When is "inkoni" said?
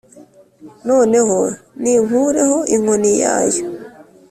2.75-3.11